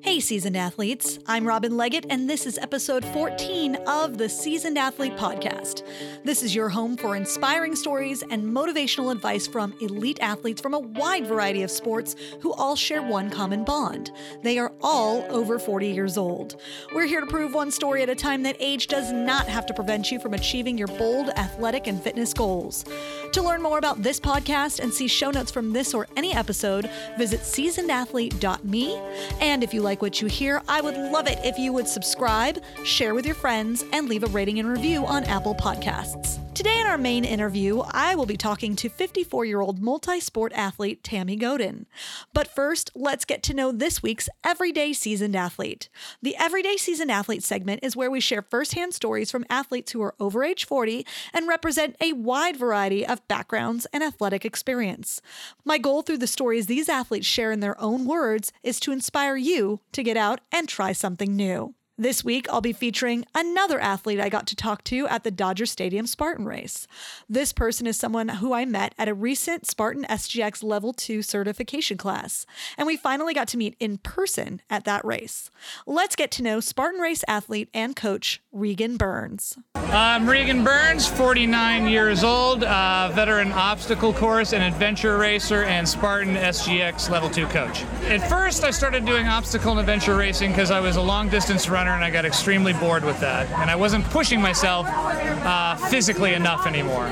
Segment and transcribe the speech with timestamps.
[0.00, 1.18] Hey, seasoned athletes.
[1.26, 5.82] I'm Robin Leggett, and this is episode 14 of the Seasoned Athlete Podcast.
[6.24, 10.78] This is your home for inspiring stories and motivational advice from elite athletes from a
[10.78, 14.10] wide variety of sports who all share one common bond.
[14.42, 16.58] They are all over 40 years old.
[16.94, 19.74] We're here to prove one story at a time that age does not have to
[19.74, 22.84] prevent you from achieving your bold athletic and fitness goals.
[23.32, 26.90] To learn more about this podcast and see show notes from this or any episode,
[27.18, 28.96] visit seasonedathlete.me.
[29.40, 32.62] And if you like what you hear, I would love it if you would subscribe,
[32.84, 36.47] share with your friends, and leave a rating and review on Apple Podcasts.
[36.58, 40.52] Today, in our main interview, I will be talking to 54 year old multi sport
[40.56, 41.86] athlete Tammy Godin.
[42.34, 45.88] But first, let's get to know this week's Everyday Seasoned Athlete.
[46.20, 50.16] The Everyday Seasoned Athlete segment is where we share firsthand stories from athletes who are
[50.18, 55.22] over age 40 and represent a wide variety of backgrounds and athletic experience.
[55.64, 59.36] My goal through the stories these athletes share in their own words is to inspire
[59.36, 61.76] you to get out and try something new.
[62.00, 65.66] This week, I'll be featuring another athlete I got to talk to at the Dodger
[65.66, 66.86] Stadium Spartan race.
[67.28, 71.96] This person is someone who I met at a recent Spartan SGX Level 2 certification
[71.96, 75.50] class, and we finally got to meet in person at that race.
[75.88, 79.56] Let's get to know Spartan race athlete and coach Regan Burns.
[79.76, 86.34] I'm Regan Burns, 49 years old, uh, veteran obstacle course and adventure racer, and Spartan
[86.34, 87.84] SGX Level 2 coach.
[88.08, 91.68] At first, I started doing obstacle and adventure racing because I was a long distance
[91.68, 93.48] runner and I got extremely bored with that.
[93.60, 97.06] And I wasn't pushing myself uh, physically enough anymore.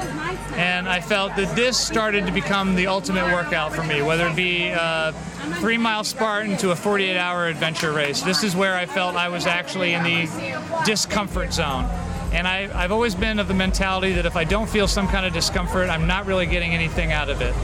[0.56, 4.34] And I felt that this started to become the ultimate workout for me, whether it
[4.34, 5.14] be a
[5.54, 8.22] three mile Spartan to a 48 hour adventure race.
[8.22, 11.84] This is where I felt I was actually in the discomfort zone.
[12.32, 15.24] And I, have always been of the mentality that if I don't feel some kind
[15.24, 17.54] of discomfort, I'm not really getting anything out of it.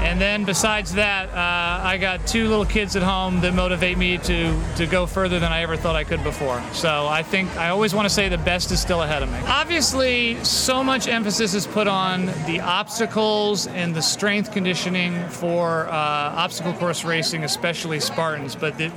[0.00, 4.18] And then besides that, uh, I got two little kids at home that motivate me
[4.18, 6.62] to, to go further than I ever thought I could before.
[6.72, 9.38] So I think I always want to say the best is still ahead of me.
[9.46, 15.92] Obviously, so much emphasis is put on the obstacles and the strength conditioning for uh,
[15.92, 18.54] obstacle course racing, especially Spartans.
[18.54, 18.92] But the,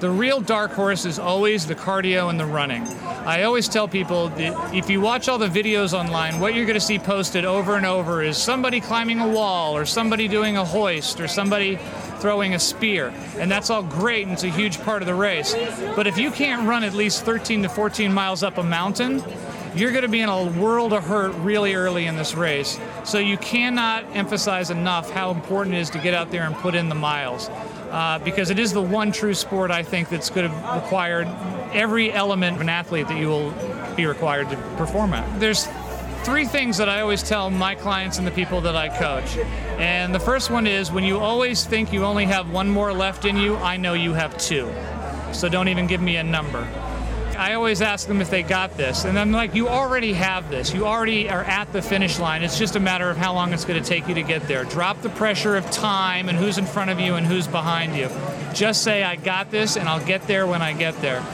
[0.00, 2.82] the real dark horse is always the cardio and the running.
[3.26, 6.78] I always tell people that if you watch all the videos online, what you're going
[6.78, 10.64] to see posted over and over is somebody climbing a wall or somebody doing a
[10.64, 11.78] hoist or somebody
[12.20, 13.12] throwing a spear.
[13.36, 15.54] And that's all great and it's a huge part of the race.
[15.94, 19.22] But if you can't run at least 13 to 14 miles up a mountain,
[19.74, 22.78] you're going to be in a world of hurt really early in this race.
[23.04, 26.74] So you cannot emphasize enough how important it is to get out there and put
[26.74, 27.48] in the miles
[27.90, 31.22] uh, because it is the one true sport I think that's going to require
[31.72, 33.52] every element of an athlete that you will
[33.96, 35.40] be required to perform at.
[35.40, 35.68] There's
[36.22, 39.36] three things that I always tell my clients and the people that I coach.
[39.78, 43.24] And the first one is when you always think you only have one more left
[43.24, 44.70] in you, I know you have two.
[45.32, 46.68] So don't even give me a number.
[47.40, 49.06] I always ask them if they got this.
[49.06, 50.74] And I'm like, you already have this.
[50.74, 52.42] You already are at the finish line.
[52.42, 54.64] It's just a matter of how long it's going to take you to get there.
[54.64, 58.10] Drop the pressure of time and who's in front of you and who's behind you.
[58.52, 61.24] Just say, I got this, and I'll get there when I get there.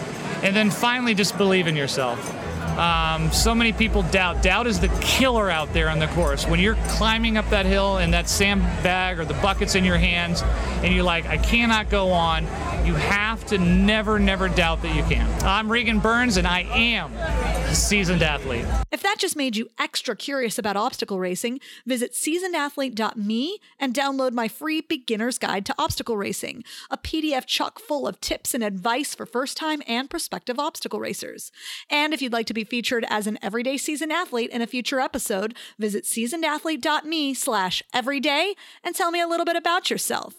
[0.45, 2.46] And then finally, just believe in yourself.
[2.77, 4.43] Um, so many people doubt.
[4.43, 6.47] Doubt is the killer out there on the course.
[6.47, 10.43] When you're climbing up that hill and that sandbag or the bucket's in your hands,
[10.83, 12.45] and you're like, I cannot go on,
[12.85, 15.27] you have to never, never doubt that you can.
[15.43, 18.67] I'm Regan Burns, and I am a seasoned athlete.
[18.93, 24.49] If that just made you extra curious about obstacle racing, visit seasonedathlete.me and download my
[24.49, 29.25] free beginner's guide to obstacle racing, a PDF chock full of tips and advice for
[29.25, 31.51] first time and prospective obstacle racers.
[31.91, 35.01] And if you'd like to be featured as an everyday seasoned athlete in a future
[35.01, 38.55] episode, visit seasonedathlete.me slash everyday
[38.85, 40.35] and tell me a little bit about yourself.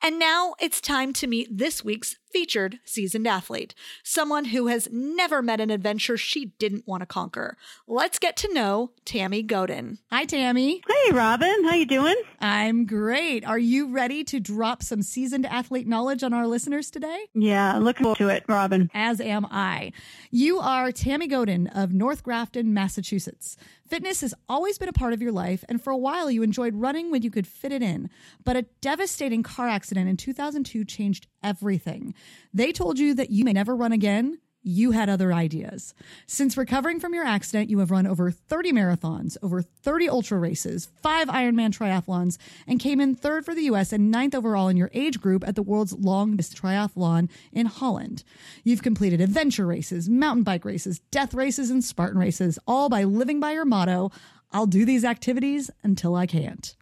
[0.00, 5.40] And now it's time to meet this week's featured seasoned athlete, someone who has never
[5.42, 7.56] met an adventure she didn't want to conquer.
[7.86, 9.98] Let's get to know Tammy Godin.
[10.10, 10.82] Hi, Tammy.
[10.86, 11.64] Hey, Robin.
[11.64, 12.14] How you doing?
[12.40, 13.44] I'm great.
[13.46, 17.26] Are you ready to drop some seasoned athlete knowledge on our listeners today?
[17.34, 18.90] Yeah, looking forward to it, Robin.
[18.94, 19.92] As am I.
[20.30, 23.56] You are Tammy Godin of North Grafton, Massachusetts.
[23.86, 26.74] Fitness has always been a part of your life, and for a while you enjoyed
[26.74, 28.10] running when you could fit it in.
[28.44, 32.14] But a devastating car accident in 2002 changed everything.
[32.52, 34.38] They told you that you may never run again.
[34.62, 35.94] You had other ideas.
[36.26, 40.88] Since recovering from your accident, you have run over 30 marathons, over 30 ultra races,
[41.00, 44.90] five Ironman triathlons, and came in third for the US and ninth overall in your
[44.92, 48.24] age group at the world's longest triathlon in Holland.
[48.64, 53.40] You've completed adventure races, mountain bike races, death races, and Spartan races, all by living
[53.40, 54.10] by your motto
[54.50, 56.74] I'll do these activities until I can't.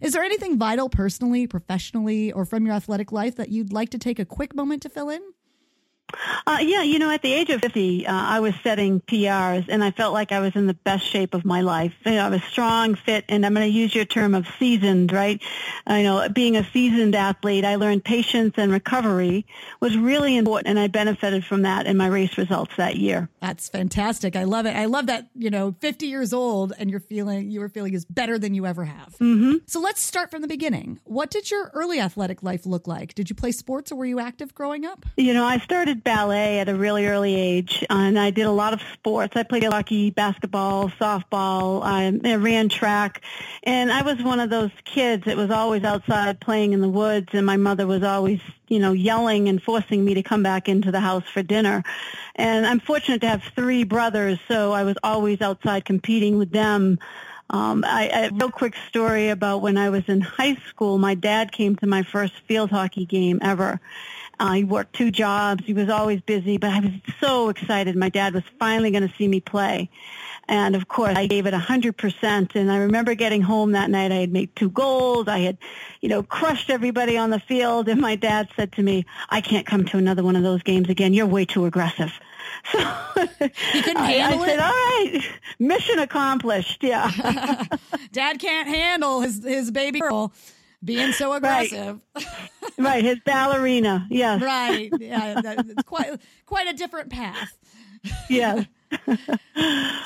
[0.00, 3.98] Is there anything vital personally, professionally, or from your athletic life that you'd like to
[3.98, 5.22] take a quick moment to fill in?
[6.46, 9.82] Uh, yeah, you know, at the age of 50, uh, I was setting PRs, and
[9.82, 11.94] I felt like I was in the best shape of my life.
[12.04, 15.12] You know, I was strong, fit, and I'm going to use your term of seasoned,
[15.12, 15.42] right?
[15.86, 19.46] I know, being a seasoned athlete, I learned patience and recovery
[19.80, 23.28] was really important, and I benefited from that in my race results that year.
[23.40, 24.36] That's fantastic.
[24.36, 24.76] I love it.
[24.76, 28.04] I love that, you know, 50 years old and you're feeling, you were feeling is
[28.04, 29.16] better than you ever have.
[29.18, 29.58] Mm-hmm.
[29.66, 31.00] So let's start from the beginning.
[31.04, 33.14] What did your early athletic life look like?
[33.14, 35.06] Did you play sports or were you active growing up?
[35.16, 38.72] You know, I started ballet at a really early age, and I did a lot
[38.72, 39.36] of sports.
[39.36, 41.82] I played hockey, basketball, softball.
[41.82, 43.22] I, I ran track,
[43.62, 47.28] and I was one of those kids that was always outside playing in the woods,
[47.32, 50.92] and my mother was always you know, yelling and forcing me to come back into
[50.92, 51.82] the house for dinner.
[52.36, 56.98] And I'm fortunate to have three brothers, so I was always outside competing with them.
[57.50, 60.98] Um, I, a real quick story about when I was in high school.
[60.98, 63.80] My dad came to my first field hockey game ever.
[64.38, 65.64] Uh, he worked two jobs.
[65.66, 67.96] He was always busy, but I was so excited.
[67.96, 69.90] My dad was finally going to see me play.
[70.48, 72.54] And of course, I gave it 100%.
[72.54, 74.12] And I remember getting home that night.
[74.12, 75.28] I had made two goals.
[75.28, 75.58] I had,
[76.00, 77.88] you know, crushed everybody on the field.
[77.88, 80.88] And my dad said to me, I can't come to another one of those games
[80.88, 81.14] again.
[81.14, 82.12] You're way too aggressive.
[82.72, 82.78] So
[83.74, 84.48] you couldn't I, handle I it.
[84.48, 85.22] said, "All right,
[85.58, 87.10] mission accomplished." Yeah,
[88.12, 90.32] Dad can't handle his his baby girl
[90.84, 92.00] being so aggressive.
[92.78, 93.04] right.
[93.04, 94.06] His ballerina.
[94.10, 94.90] Yes, right.
[94.98, 97.56] Yeah, it's quite quite a different path.
[98.30, 98.66] yes.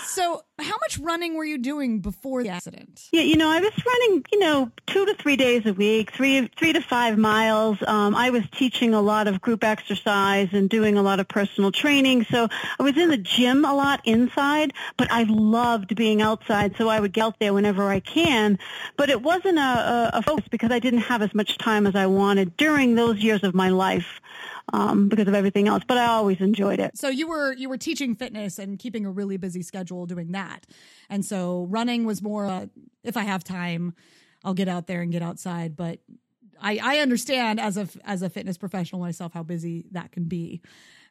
[0.04, 3.08] So, how much running were you doing before the accident?
[3.10, 6.48] Yeah, you know, I was running, you know, two to three days a week, three
[6.56, 7.78] three to five miles.
[7.86, 11.72] Um, I was teaching a lot of group exercise and doing a lot of personal
[11.72, 12.26] training.
[12.30, 12.48] So
[12.78, 16.76] I was in the gym a lot inside, but I loved being outside.
[16.76, 18.58] So I would get out there whenever I can.
[18.96, 21.96] But it wasn't a, a, a focus because I didn't have as much time as
[21.96, 24.20] I wanted during those years of my life
[24.74, 25.82] um, because of everything else.
[25.86, 26.98] But I always enjoyed it.
[26.98, 30.66] So you were you were teaching fitness and keeping a really busy schedule doing that,
[31.08, 32.66] and so running was more uh,
[33.02, 33.94] if I have time,
[34.44, 35.76] I'll get out there and get outside.
[35.76, 36.00] But
[36.60, 40.60] I, I understand as a as a fitness professional myself how busy that can be.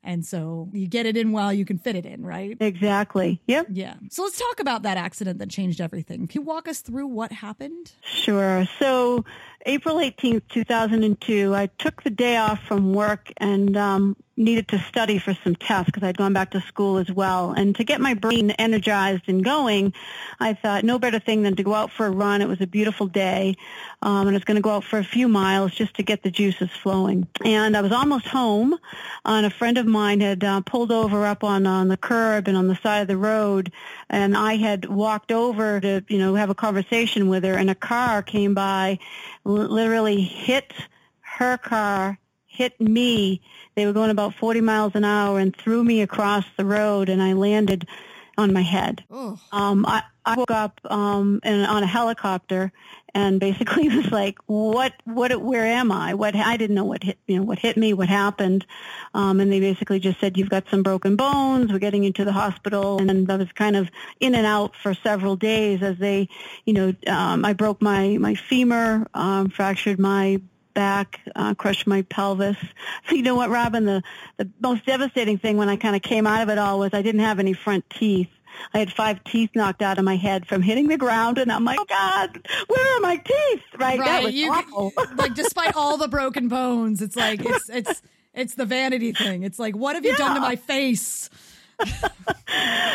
[0.06, 2.58] And so you get it in while you can fit it in, right?
[2.60, 3.42] Exactly.
[3.48, 3.68] Yep.
[3.70, 3.96] Yeah.
[4.10, 6.28] So let's talk about that accident that changed everything.
[6.28, 7.94] Can you walk us through what happened?
[8.04, 8.68] Sure.
[8.80, 9.24] So
[9.66, 15.20] April 18th, 2002, I took the day off from work and um, needed to study
[15.20, 17.52] for some tests because I'd gone back to school as well.
[17.52, 19.94] And to get my brain energized and going,
[20.40, 22.42] I thought no better thing than to go out for a run.
[22.42, 23.56] It was a beautiful day,
[24.02, 26.24] um, and I was going to go out for a few miles just to get
[26.24, 27.28] the juices flowing.
[27.46, 28.78] And I was almost home,
[29.24, 32.58] and a friend of mine had uh, pulled over up on on the curb and
[32.58, 33.72] on the side of the road,
[34.14, 37.76] and I had walked over to you know have a conversation with her, and a
[37.76, 39.00] car came by,
[39.44, 40.72] literally hit
[41.22, 43.42] her car, hit me.
[43.76, 47.24] They were going about 40 miles an hour and threw me across the road, and
[47.24, 47.88] I landed
[48.38, 49.04] on my head.
[49.10, 49.40] Oh.
[49.52, 52.72] Um, I, I woke up um, in, on a helicopter
[53.14, 54.94] and basically was like, "What?
[55.06, 55.36] What?
[55.42, 56.14] Where am I?
[56.14, 56.36] What?
[56.36, 58.66] I didn't know what hit you know what hit me, what happened."
[59.14, 61.72] Um, and they basically just said, "You've got some broken bones.
[61.72, 63.90] We're getting you to the hospital." And I was kind of
[64.20, 66.30] in and out for several days as they,
[66.66, 70.42] you know, um, I broke my my femur, um, fractured my
[70.74, 72.58] back, uh, crushed my pelvis.
[73.08, 73.86] So you know what, Robin?
[73.86, 74.04] The
[74.38, 77.02] the most devastating thing when I kind of came out of it all was I
[77.02, 78.30] didn't have any front teeth.
[78.74, 81.66] I had five teeth knocked out of my head from hitting the ground, and I'm
[81.66, 83.64] like, oh God, where are my teeth?
[83.78, 84.06] Right, right.
[84.06, 84.94] that was you, awful.
[85.16, 88.02] like, despite all the broken bones, it's like it's it's
[88.34, 89.44] it's the vanity thing.
[89.44, 90.18] It's like, what have you yeah.
[90.18, 91.30] done to my face?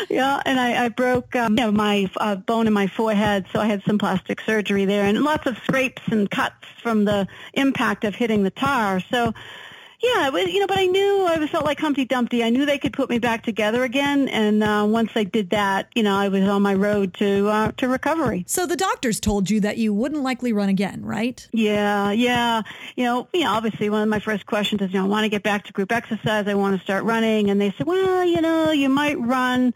[0.09, 3.61] yeah, and I, I broke um, you know, my uh, bone in my forehead, so
[3.61, 8.05] I had some plastic surgery there, and lots of scrapes and cuts from the impact
[8.05, 9.01] of hitting the tar.
[9.11, 9.35] So
[10.01, 12.45] yeah, it was, you know, but I knew I felt like Humpty Dumpty.
[12.45, 15.89] I knew they could put me back together again, and uh, once they did that,
[15.95, 18.45] you know, I was on my road to uh, to recovery.
[18.47, 21.47] So the doctors told you that you wouldn't likely run again, right?
[21.53, 22.63] Yeah, yeah.
[22.95, 25.25] You know, you know, obviously one of my first questions is, you know, I want
[25.25, 26.47] to get back to group exercise.
[26.47, 29.75] I want to start running, and they said, well, you know, you might run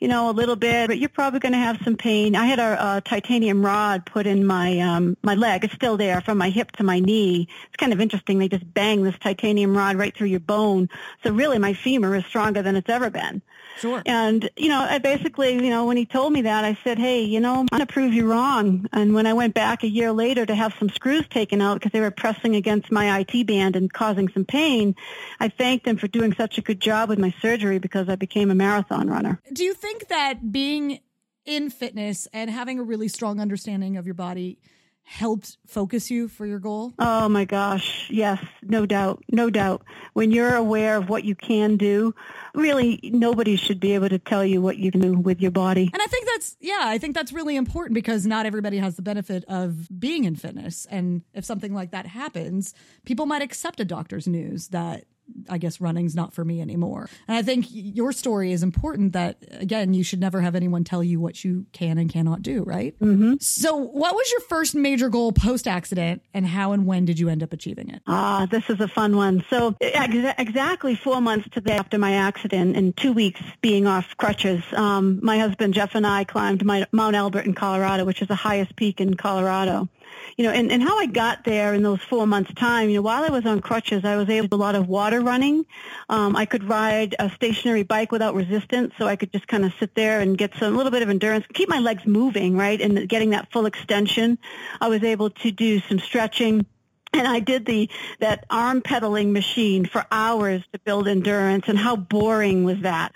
[0.00, 2.36] you know, a little bit, but you're probably going to have some pain.
[2.36, 5.64] I had a, a titanium rod put in my um, my leg.
[5.64, 7.48] It's still there from my hip to my knee.
[7.68, 8.38] It's kind of interesting.
[8.38, 10.88] They just bang this titanium rod right through your bone.
[11.22, 13.42] So really, my femur is stronger than it's ever been.
[13.78, 14.02] Sure.
[14.06, 17.22] And, you know, I basically, you know, when he told me that, I said, hey,
[17.22, 18.86] you know, I'm going to prove you wrong.
[18.92, 21.92] And when I went back a year later to have some screws taken out because
[21.92, 24.94] they were pressing against my IT band and causing some pain,
[25.40, 28.50] I thanked them for doing such a good job with my surgery because I became
[28.50, 29.40] a marathon runner.
[29.52, 31.00] Do you think that being
[31.44, 34.58] in fitness and having a really strong understanding of your body
[35.04, 36.94] helped focus you for your goal?
[36.98, 39.82] Oh my gosh, yes, no doubt, no doubt.
[40.14, 42.14] When you're aware of what you can do,
[42.54, 45.90] really nobody should be able to tell you what you can do with your body.
[45.92, 49.02] And I think that's yeah, I think that's really important because not everybody has the
[49.02, 52.74] benefit of being in fitness and if something like that happens,
[53.04, 55.04] people might accept a doctor's news that
[55.48, 57.08] I guess running's not for me anymore.
[57.28, 61.02] And I think your story is important that, again, you should never have anyone tell
[61.02, 62.98] you what you can and cannot do, right?
[63.00, 63.34] Mm-hmm.
[63.40, 67.28] So, what was your first major goal post accident, and how and when did you
[67.28, 68.02] end up achieving it?
[68.06, 69.44] Ah, this is a fun one.
[69.50, 74.16] So, ex- exactly four months to the after my accident and two weeks being off
[74.16, 78.28] crutches, um, my husband Jeff and I climbed my, Mount Elbert in Colorado, which is
[78.28, 79.88] the highest peak in Colorado
[80.36, 83.02] you know, and, and how I got there in those four months time, you know,
[83.02, 85.64] while I was on crutches, I was able to do a lot of water running.
[86.08, 89.72] Um, I could ride a stationary bike without resistance, so I could just kind of
[89.78, 92.80] sit there and get some a little bit of endurance, keep my legs moving, right,
[92.80, 94.38] and getting that full extension.
[94.80, 96.66] I was able to do some stretching
[97.14, 97.88] and I did the
[98.20, 103.12] that arm pedaling machine for hours to build endurance, and how boring was that?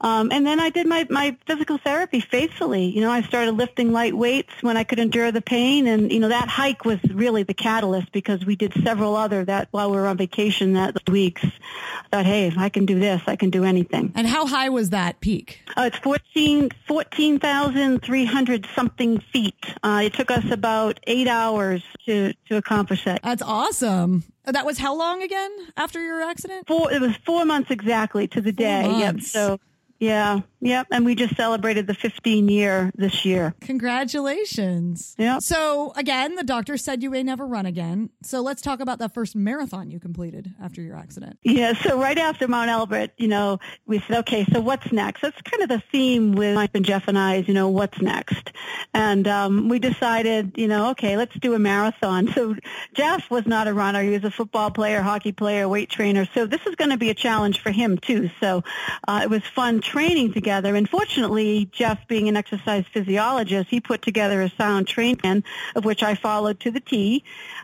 [0.00, 2.86] Um, and then I did my my physical therapy faithfully.
[2.86, 6.20] You know, I started lifting light weights when I could endure the pain, and you
[6.20, 9.96] know that hike was really the catalyst because we did several other that while we
[9.96, 11.44] were on vacation that weeks.
[11.44, 14.12] I thought, hey, if I can do this, I can do anything.
[14.14, 15.60] And how high was that peak?
[15.76, 19.54] Uh, it's 14 14,300 something feet.
[19.82, 23.20] Uh, it took us about eight hours to to accomplish that.
[23.34, 24.22] That's awesome.
[24.44, 26.68] That was how long again after your accident?
[26.68, 26.92] Four.
[26.92, 28.88] It was four months exactly to the Four day.
[29.00, 29.22] Yep.
[29.22, 29.58] So
[29.98, 30.86] yeah, yep.
[30.90, 33.54] And we just celebrated the 15 year this year.
[33.60, 35.14] Congratulations.
[35.18, 35.42] Yep.
[35.42, 38.10] So, again, the doctor said you may never run again.
[38.22, 41.38] So, let's talk about that first marathon you completed after your accident.
[41.42, 45.22] Yeah, so right after Mount Elbert, you know, we said, okay, so what's next?
[45.22, 48.00] That's kind of the theme with Mike and Jeff and I is, you know, what's
[48.00, 48.50] next?
[48.92, 52.32] And um, we decided, you know, okay, let's do a marathon.
[52.32, 52.56] So
[52.94, 54.02] Jeff was not a runner.
[54.02, 56.26] He was a football player, hockey player, weight trainer.
[56.34, 58.30] So this is going to be a challenge for him, too.
[58.40, 58.64] So
[59.06, 60.74] uh, it was fun training together.
[60.74, 65.44] And fortunately, Jeff, being an exercise physiologist, he put together a sound training plan
[65.76, 67.22] of which I followed to the T.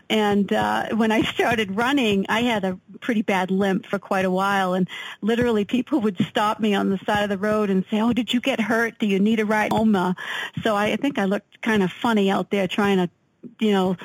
[0.09, 4.31] And uh, when I started running, I had a pretty bad limp for quite a
[4.31, 4.87] while, and
[5.21, 8.33] literally people would stop me on the side of the road and say, "Oh, did
[8.33, 8.99] you get hurt?
[8.99, 10.13] Do you need a ride home?" Uh,
[10.63, 13.09] So I, I think I looked kind of funny out there trying to
[13.59, 13.97] you know,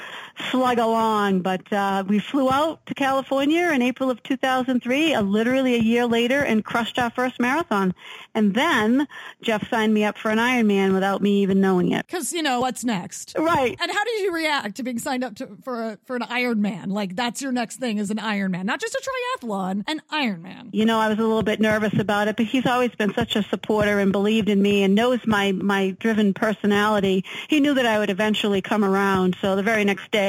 [0.50, 1.40] slug along.
[1.40, 6.07] But uh, we flew out to California in April of 2003, uh, literally a year
[6.07, 7.95] later, and crushed our first marathon.
[8.35, 9.09] And then
[9.43, 12.07] Jeff signed me up for an Ironman without me even knowing it.
[12.07, 13.35] Because, you know, what's next?
[13.38, 13.76] Right.
[13.81, 16.88] And how did you react to being signed up to, for a, for an Ironman?
[16.88, 19.02] Like, that's your next thing is an Ironman, not just a
[19.40, 20.69] triathlon, an Ironman.
[20.73, 23.37] You know, I was a little bit nervous about it, but he's always been such
[23.37, 27.25] a supporter and believed in me and knows my, my driven personality.
[27.49, 29.37] He knew that I would eventually come around.
[29.40, 30.25] So the very next day,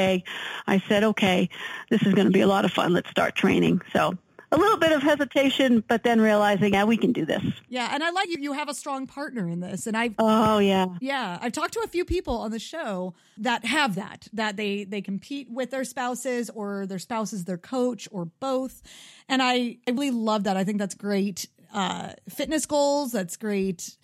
[0.66, 1.48] I said, okay,
[1.90, 2.92] this is going to be a lot of fun.
[2.92, 3.80] Let's start training.
[3.92, 4.16] So
[4.50, 7.42] a little bit of hesitation, but then realizing, yeah, we can do this.
[7.68, 7.90] Yeah.
[7.92, 8.36] And I like you.
[8.40, 9.86] You have a strong partner in this.
[9.86, 10.86] And I've, Oh, yeah.
[11.00, 14.84] Yeah, I've talked to a few people on the show that have that that they
[14.84, 18.82] they compete with their spouses or their spouse is their coach or both,
[19.28, 20.56] and I I really love that.
[20.56, 21.46] I think that's great.
[21.72, 23.96] Uh, fitness goals, that's great.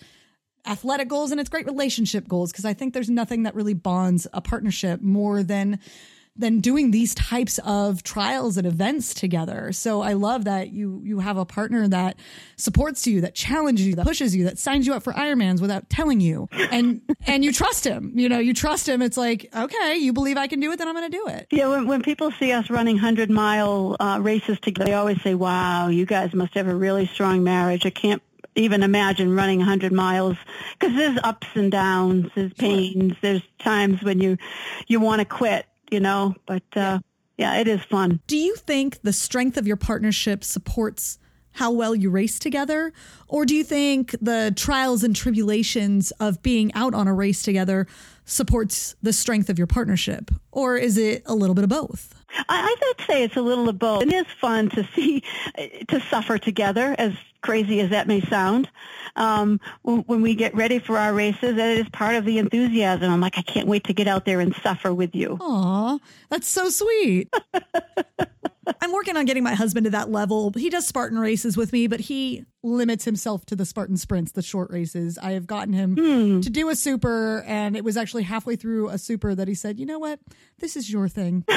[0.67, 4.27] Athletic goals and it's great relationship goals because I think there's nothing that really bonds
[4.33, 5.79] a partnership more than
[6.37, 9.71] than doing these types of trials and events together.
[9.73, 12.17] So I love that you you have a partner that
[12.57, 15.89] supports you, that challenges you, that pushes you, that signs you up for Ironmans without
[15.89, 16.49] telling you.
[16.73, 18.13] And and you trust him.
[18.17, 19.01] You know, you trust him.
[19.01, 21.47] It's like, okay, you believe I can do it, then I'm going to do it.
[21.51, 25.35] Yeah, when, when people see us running 100 mile uh, races together, they always say,
[25.35, 27.87] wow, you guys must have a really strong marriage.
[27.87, 28.23] I can't
[28.57, 30.37] even imagine running 100 miles
[30.79, 34.37] because there's ups and downs, there's pains, there's times when you,
[34.87, 36.99] you want to quit, you know, but uh,
[37.37, 38.21] yeah, it is fun.
[38.27, 41.19] Do you think the strength of your partnership supports
[41.55, 42.93] how well you race together?
[43.29, 47.87] Or do you think the trials and tribulations of being out on a race together
[48.25, 50.31] supports the strength of your partnership?
[50.53, 52.14] Or is it a little bit of both?
[52.31, 54.03] I, I would say it's a little of both.
[54.03, 55.23] It is fun to see,
[55.89, 58.69] to suffer together, as crazy as that may sound.
[59.17, 63.13] Um, when, we get ready for our races, that is part of the enthusiasm.
[63.13, 65.39] I'm like, I can't wait to get out there and suffer with you.
[65.41, 65.99] Aw,
[66.31, 67.33] that's so sweet.
[68.81, 70.51] I'm working on getting my husband to that level.
[70.57, 74.43] He does Spartan races with me, but he limits himself to the Spartan sprints, the
[74.43, 75.19] short races.
[75.19, 75.97] I have gotten him
[76.41, 79.79] to do a super, and it was actually halfway through a super that he said,
[79.79, 80.19] You know what?
[80.59, 81.45] This is your thing.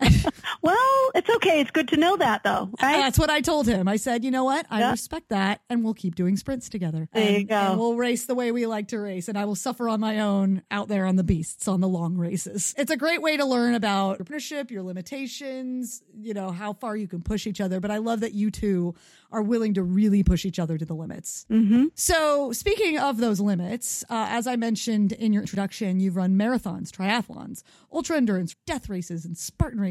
[0.62, 1.60] well, it's okay.
[1.60, 2.70] It's good to know that, though.
[2.82, 2.96] Right?
[2.96, 3.88] That's what I told him.
[3.88, 4.66] I said, you know what?
[4.70, 4.92] I yep.
[4.92, 7.08] respect that, and we'll keep doing sprints together.
[7.12, 7.76] There and, you go.
[7.76, 10.62] we'll race the way we like to race, and I will suffer on my own
[10.70, 12.74] out there on the beasts on the long races.
[12.78, 17.06] It's a great way to learn about entrepreneurship, your limitations, you know, how far you
[17.06, 17.80] can push each other.
[17.80, 18.94] But I love that you two
[19.32, 21.46] are willing to really push each other to the limits.
[21.50, 21.86] Mm-hmm.
[21.94, 26.90] So, speaking of those limits, uh, as I mentioned in your introduction, you've run marathons,
[26.90, 29.89] triathlons, ultra endurance, death races, and Spartan races.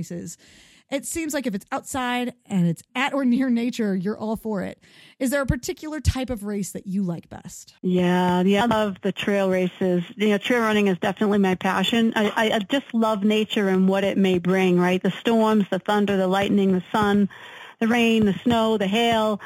[0.91, 4.63] It seems like if it's outside and it's at or near nature, you're all for
[4.63, 4.81] it.
[5.19, 7.75] Is there a particular type of race that you like best?
[7.83, 10.03] Yeah, yeah, I love the trail races.
[10.15, 12.13] You know, trail running is definitely my passion.
[12.15, 15.01] I, I just love nature and what it may bring, right?
[15.01, 17.29] The storms, the thunder, the lightning, the sun,
[17.79, 19.39] the rain, the snow, the hail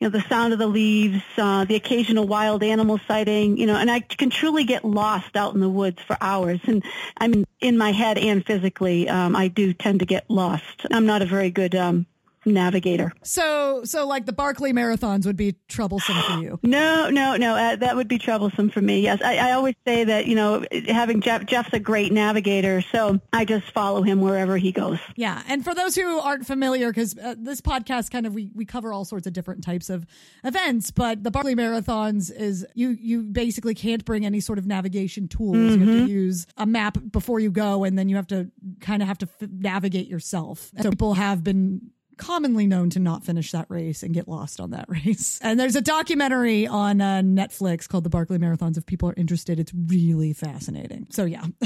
[0.00, 3.76] you know, the sound of the leaves, uh, the occasional wild animal sighting, you know,
[3.76, 6.58] and I can truly get lost out in the woods for hours.
[6.64, 6.82] And
[7.18, 10.86] I mean, in my head and physically, um, I do tend to get lost.
[10.90, 12.06] I'm not a very good um,
[12.44, 13.12] navigator.
[13.22, 16.58] So, so like the Barkley marathons would be troublesome for you.
[16.70, 17.56] No, no, no.
[17.56, 19.00] Uh, that would be troublesome for me.
[19.00, 21.44] Yes, I, I always say that you know having Jeff.
[21.46, 24.98] Jeff's a great navigator, so I just follow him wherever he goes.
[25.16, 28.64] Yeah, and for those who aren't familiar, because uh, this podcast kind of we we
[28.64, 30.06] cover all sorts of different types of
[30.44, 35.26] events, but the Barkley marathons is you you basically can't bring any sort of navigation
[35.26, 35.56] tools.
[35.56, 35.72] Mm-hmm.
[35.72, 36.06] You have to mm-hmm.
[36.06, 39.28] use a map before you go, and then you have to kind of have to
[39.40, 40.70] f- navigate yourself.
[40.80, 44.70] So people have been commonly known to not finish that race and get lost on
[44.70, 45.40] that race.
[45.42, 48.76] And there's a documentary on uh, Netflix called The Barkley Marathons.
[48.76, 51.06] If people are interested, it's really fascinating.
[51.10, 51.44] So yeah,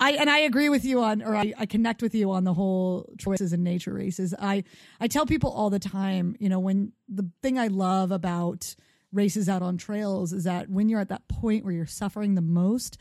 [0.00, 2.54] I and I agree with you on, or I, I connect with you on the
[2.54, 4.34] whole choices and nature races.
[4.38, 4.64] I
[5.00, 8.74] I tell people all the time, you know, when the thing I love about
[9.12, 12.42] races out on trails is that when you're at that point where you're suffering the
[12.42, 12.98] most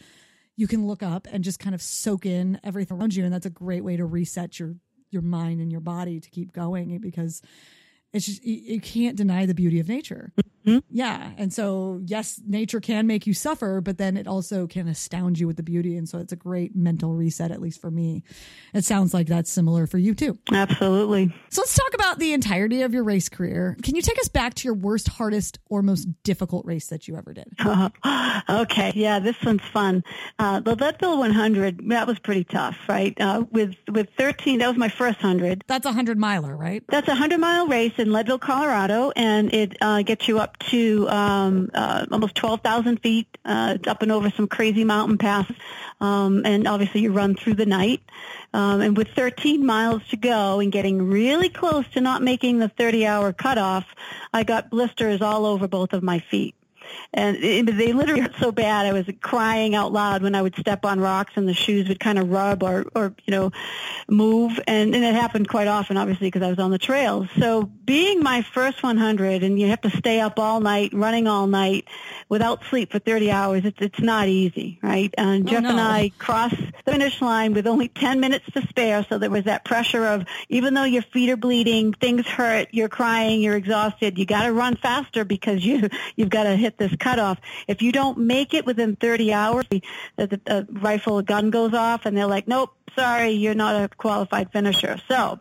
[0.56, 3.46] you can look up and just kind of soak in everything around you and that's
[3.46, 4.76] a great way to reset your
[5.10, 7.42] your mind and your body to keep going because
[8.14, 10.34] it's just you, you can't deny the beauty of nature.
[10.68, 10.80] Mm-hmm.
[10.90, 11.32] Yeah.
[11.38, 15.48] And so, yes, nature can make you suffer, but then it also can astound you
[15.48, 15.96] with the beauty.
[15.96, 18.24] And so it's a great mental reset, at least for me.
[18.74, 20.38] It sounds like that's similar for you too.
[20.52, 21.34] Absolutely.
[21.50, 23.78] So let's talk about the entirety of your race career.
[23.82, 27.16] Can you take us back to your worst, hardest, or most difficult race that you
[27.16, 27.48] ever did?
[28.50, 28.92] okay.
[28.94, 30.04] Yeah, this one's fun.
[30.38, 33.16] Uh, the Leadville 100, that was pretty tough, right?
[33.22, 35.64] Uh, with, with 13, that was my first 100.
[35.68, 36.84] That's a 100 miler, right?
[36.90, 41.08] That's a 100 mile race in Leadville, Colorado, and it uh, gets you up to
[41.10, 45.52] um, uh, almost 12,000 feet uh, up and over some crazy mountain paths.
[46.00, 48.02] Um, and obviously you run through the night.
[48.54, 52.70] Um, and with 13 miles to go and getting really close to not making the
[52.70, 53.86] 30-hour cutoff,
[54.34, 56.56] I got blisters all over both of my feet
[57.14, 58.86] and it, they literally hurt so bad.
[58.86, 62.00] I was crying out loud when I would step on rocks and the shoes would
[62.00, 63.52] kind of rub or, or you know,
[64.10, 64.60] move.
[64.68, 67.28] And, and it happened quite often, obviously, because I was on the trails.
[67.40, 71.48] So being my first 100 and you have to stay up all night, running all
[71.48, 71.88] night
[72.30, 75.14] without sleep for 30 hours, it's, it's not easy, right?
[75.18, 75.70] And oh, Jeff no.
[75.70, 79.06] and I crossed the finish line with only 10 minutes to spare.
[79.10, 82.90] So there was that pressure of even though your feet are bleeding, things hurt, you're
[82.90, 86.96] crying, you're exhausted, you got to run faster because you, you've got to hit this
[86.96, 87.40] cutoff.
[87.68, 89.82] If you don't make it within 30 hours, the,
[90.16, 94.52] the, the rifle gun goes off, and they're like, nope, sorry, you're not a qualified
[94.52, 95.00] finisher.
[95.08, 95.40] So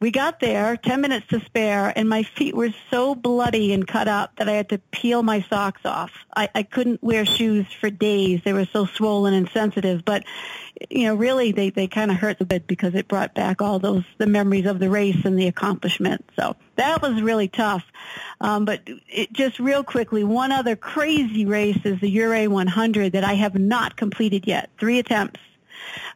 [0.00, 4.08] we got there, 10 minutes to spare, and my feet were so bloody and cut
[4.08, 6.10] up that I had to peel my socks off.
[6.36, 8.40] I, I couldn't wear shoes for days.
[8.44, 10.04] They were so swollen and sensitive.
[10.04, 10.24] But,
[10.90, 13.78] you know, really they, they kind of hurt a bit because it brought back all
[13.78, 16.28] those, the memories of the race and the accomplishment.
[16.36, 17.84] So that was really tough.
[18.40, 23.24] Um, but it, just real quickly, one other crazy race is the Ouray 100 that
[23.24, 24.70] I have not completed yet.
[24.78, 25.40] Three attempts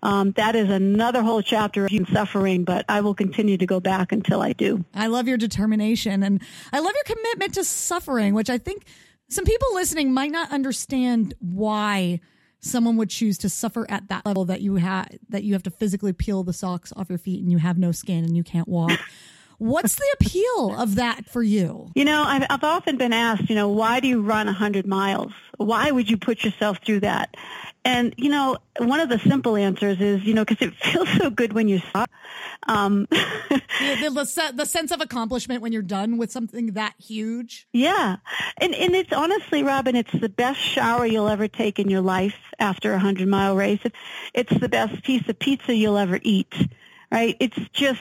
[0.02, 4.12] um, that is another whole chapter of suffering, but I will continue to go back
[4.12, 4.84] until I do.
[4.94, 8.84] I love your determination and I love your commitment to suffering, which I think
[9.28, 12.20] some people listening might not understand why
[12.60, 15.70] someone would choose to suffer at that level that you have that you have to
[15.70, 18.68] physically peel the socks off your feet and you have no skin and you can't
[18.68, 18.98] walk.
[19.58, 21.90] What's the appeal of that for you?
[21.96, 25.32] You know, I've, I've often been asked, you know, why do you run 100 miles?
[25.56, 27.36] Why would you put yourself through that?
[27.84, 31.30] And, you know, one of the simple answers is, you know, because it feels so
[31.30, 32.08] good when you stop.
[32.68, 37.66] Um, the, the, the, sense of accomplishment when you're done with something that huge.
[37.72, 38.16] Yeah.
[38.60, 42.36] And, and it's honestly, Robin, it's the best shower you'll ever take in your life
[42.60, 43.80] after a 100 mile race.
[44.34, 46.52] It's the best piece of pizza you'll ever eat,
[47.10, 47.36] right?
[47.40, 48.00] It's just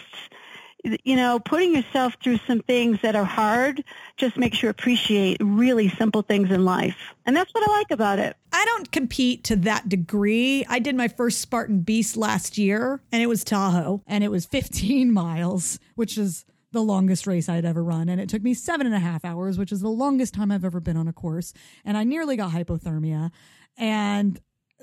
[1.04, 3.84] you know, putting yourself through some things that are hard
[4.18, 6.96] just makes you appreciate really simple things in life.
[7.26, 8.36] And that's what I like about it.
[8.52, 10.66] I don't compete to that degree.
[10.68, 14.46] I did my first Spartan Beast last year and it was Tahoe and it was
[14.46, 18.10] 15 miles, which is the longest race I'd ever run.
[18.10, 20.66] And it took me seven and a half hours, which is the longest time I've
[20.66, 21.54] ever been on a course.
[21.86, 23.32] And I nearly got hypothermia.
[23.78, 24.40] And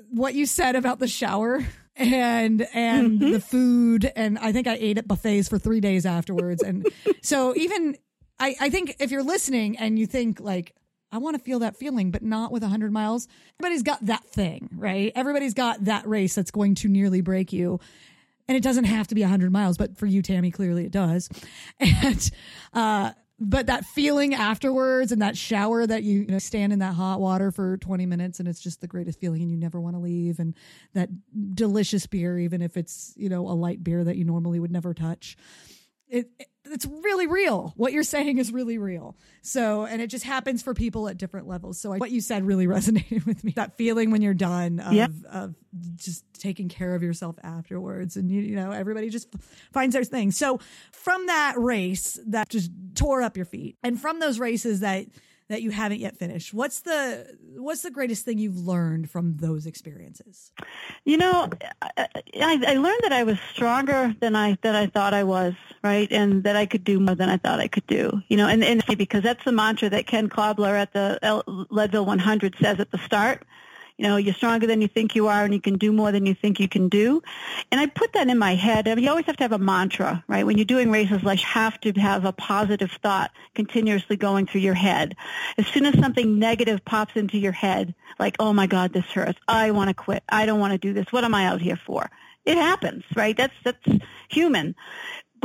[0.09, 3.31] what you said about the shower and and mm-hmm.
[3.31, 6.61] the food and I think I ate at buffets for three days afterwards.
[6.61, 6.87] And
[7.21, 7.97] so even
[8.39, 10.75] I, I think if you're listening and you think like
[11.11, 13.27] I want to feel that feeling, but not with 100 miles.
[13.59, 15.13] Everybody's got that thing, right?
[15.15, 17.79] Everybody's got that race that's going to nearly break you.
[18.49, 21.29] And it doesn't have to be 100 miles, but for you, Tammy, clearly it does.
[21.79, 22.31] And,
[22.73, 26.93] uh, but that feeling afterwards and that shower that you, you know, stand in that
[26.93, 29.95] hot water for 20 minutes and it's just the greatest feeling and you never want
[29.95, 30.55] to leave and
[30.93, 31.09] that
[31.53, 34.93] delicious beer even if it's you know a light beer that you normally would never
[34.93, 35.35] touch.
[36.07, 37.73] It, it, it's really real.
[37.75, 39.15] What you're saying is really real.
[39.41, 41.79] So, and it just happens for people at different levels.
[41.79, 43.51] So, I, what you said really resonated with me.
[43.55, 44.93] That feeling when you're done of,
[45.25, 45.55] of
[45.95, 49.27] just taking care of yourself afterwards, and you, you know, everybody just
[49.71, 50.31] finds their thing.
[50.31, 50.59] So,
[50.91, 55.05] from that race that just tore up your feet, and from those races that
[55.47, 56.53] that you haven't yet finished.
[56.53, 60.51] What's the what's the greatest thing you've learned from those experiences?
[61.03, 61.49] You know,
[61.81, 65.53] I, I learned that I was stronger than I than I thought I was,
[65.83, 68.21] right, and that I could do more than I thought I could do.
[68.27, 72.55] You know, and and because that's the mantra that Ken Chlouber at the Leadville 100
[72.59, 73.43] says at the start
[73.97, 76.25] you know, you're stronger than you think you are and you can do more than
[76.25, 77.21] you think you can do.
[77.71, 78.87] And I put that in my head.
[78.87, 80.45] I mean, you always have to have a mantra, right?
[80.45, 84.61] When you're doing races, like you have to have a positive thought continuously going through
[84.61, 85.15] your head.
[85.57, 89.39] As soon as something negative pops into your head, like, oh my God, this hurts.
[89.47, 90.23] I want to quit.
[90.27, 91.11] I don't want to do this.
[91.11, 92.09] What am I out here for?
[92.43, 93.35] It happens, right?
[93.35, 93.87] That's, that's
[94.29, 94.75] human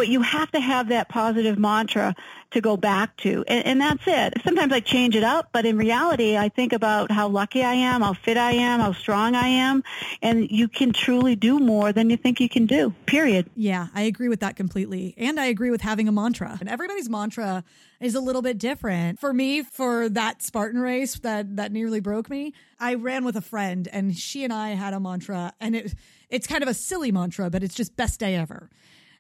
[0.01, 2.15] but you have to have that positive mantra
[2.53, 3.45] to go back to.
[3.47, 4.33] And, and, that's it.
[4.43, 8.01] Sometimes I change it up, but in reality, I think about how lucky I am,
[8.01, 9.85] how fit I am, how strong I am,
[10.23, 13.51] and you can truly do more than you think you can do, period.
[13.55, 15.15] Yeah, I agree with that completely.
[15.19, 16.57] And I agree with having a mantra.
[16.61, 17.63] And everybody's mantra
[18.01, 19.21] is a little bit different.
[19.21, 23.43] For me, for that Spartan race that, that nearly broke me, I ran with a
[23.43, 25.95] friend and she and I had a mantra and it,
[26.31, 28.71] it's kind of a silly mantra, but it's just best day ever.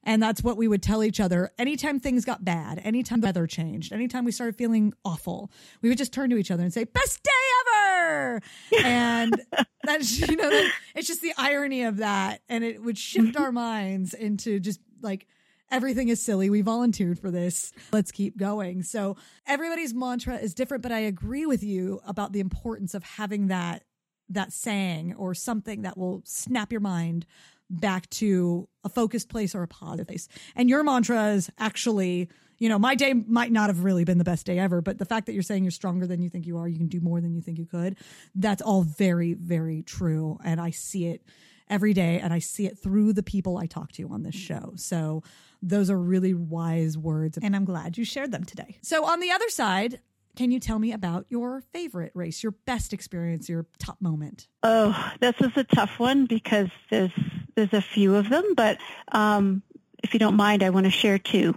[0.03, 3.47] And that's what we would tell each other anytime things got bad, anytime the weather
[3.47, 5.51] changed, anytime we started feeling awful,
[5.83, 8.41] we would just turn to each other and say, best day ever.
[8.85, 9.43] and
[9.85, 12.41] that's, you know, that, it's just the irony of that.
[12.49, 13.43] And it would shift mm-hmm.
[13.43, 15.27] our minds into just like,
[15.71, 16.51] everything is silly.
[16.51, 17.73] We volunteered for this.
[17.93, 18.83] Let's keep going.
[18.83, 23.49] So everybody's mantra is different, but I agree with you about the importance of having
[23.49, 23.85] that
[24.33, 27.27] that saying or something that will snap your mind
[27.71, 30.29] back to a focused place or a positive place.
[30.57, 32.29] And your mantra is actually,
[32.59, 35.05] you know, my day might not have really been the best day ever, but the
[35.05, 37.21] fact that you're saying you're stronger than you think you are, you can do more
[37.21, 37.97] than you think you could,
[38.35, 40.39] that's all very, very true.
[40.45, 41.23] And I see it
[41.69, 44.73] every day and I see it through the people I talk to on this show.
[44.75, 45.23] So
[45.63, 47.39] those are really wise words.
[47.41, 48.79] And I'm glad you shared them today.
[48.83, 50.01] So on the other side,
[50.37, 54.49] can you tell me about your favorite race, your best experience, your top moment?
[54.63, 57.13] Oh, this is a tough one because there's
[57.55, 58.79] there's a few of them, but
[59.13, 59.63] um,
[60.03, 61.55] if you don't mind, I want to share two.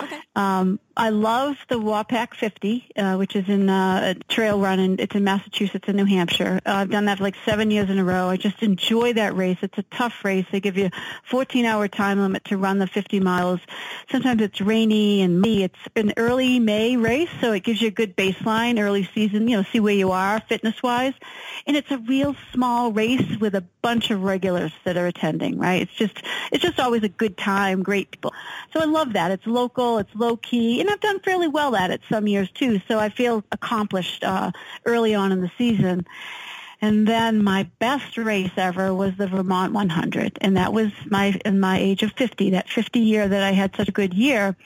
[0.00, 0.18] Okay.
[0.34, 5.00] Um, I love the Wapack 50, uh, which is in uh, a trail run, and
[5.00, 6.60] it's in Massachusetts and New Hampshire.
[6.66, 8.28] Uh, I've done that for like seven years in a row.
[8.28, 9.56] I just enjoy that race.
[9.62, 10.44] It's a tough race.
[10.52, 13.60] They give you a 14-hour time limit to run the 50 miles.
[14.10, 15.62] Sometimes it's rainy and me.
[15.62, 19.48] It's an early May race, so it gives you a good baseline, early season.
[19.48, 21.14] You know, see where you are fitness-wise,
[21.66, 25.58] and it's a real small race with a bunch of regulars that are attending.
[25.58, 25.80] Right?
[25.80, 28.34] It's just it's just always a good time, great people.
[28.74, 29.30] So I love that.
[29.30, 29.96] It's local.
[29.96, 32.80] It's low key and I've done fairly well at it some years too.
[32.88, 34.50] So I feel accomplished uh,
[34.84, 36.04] early on in the season.
[36.80, 41.60] And then my best race ever was the Vermont 100, and that was my in
[41.60, 42.50] my age of 50.
[42.50, 44.56] That 50 year that I had such a good year,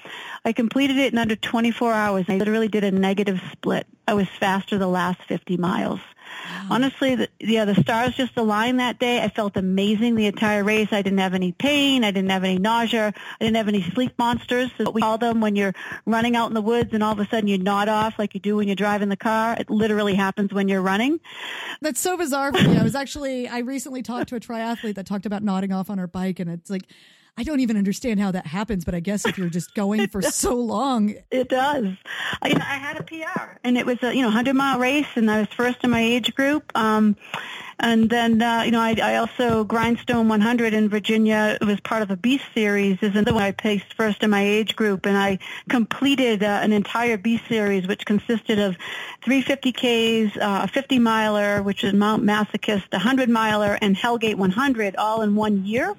[0.42, 2.24] I completed it in under 24 hours.
[2.28, 3.86] I literally did a negative split.
[4.08, 6.00] I was faster the last 50 miles.
[6.44, 6.66] Wow.
[6.70, 9.22] Honestly, the, yeah, the stars just aligned that day.
[9.22, 10.88] I felt amazing the entire race.
[10.92, 12.04] I didn't have any pain.
[12.04, 13.12] I didn't have any nausea.
[13.40, 14.70] I didn't have any sleep monsters.
[14.76, 17.26] What we call them when you're running out in the woods and all of a
[17.28, 19.56] sudden you nod off like you do when you drive in the car.
[19.58, 21.20] It literally happens when you're running.
[21.80, 22.76] That's so bizarre for me.
[22.78, 25.98] I was actually, I recently talked to a triathlete that talked about nodding off on
[25.98, 26.84] her bike and it's like,
[27.38, 30.22] I don't even understand how that happens, but I guess if you're just going for
[30.22, 31.86] so long, it does.
[32.40, 35.30] I, I had a PR, and it was a you know 100 mile race, and
[35.30, 36.72] I was first in my age group.
[36.74, 37.16] Um,
[37.78, 42.00] and then, uh, you know, I, I also Grindstone 100 in Virginia it was part
[42.02, 42.96] of a Beast series.
[43.02, 46.72] Is another one I placed first in my age group, and I completed uh, an
[46.72, 48.76] entire Beast series, which consisted of
[49.24, 54.36] 350 Ks, uh, a 50 miler, which is Mount Masochist, a 100 miler, and Hellgate
[54.36, 55.94] 100, all in one year.